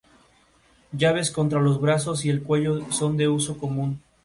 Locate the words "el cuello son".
2.31-3.17